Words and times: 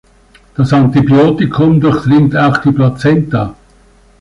Das 0.55 0.73
Antibiotikum 0.73 1.79
durchdringt 1.79 2.35
auch 2.35 2.57
die 2.57 2.71
Plazenta. 2.71 3.53